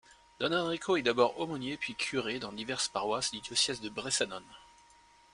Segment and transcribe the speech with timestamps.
[0.39, 4.47] Don Enrico est d'abord aumônier puis curé dans diverses paroisses du diocèse de Bressanone.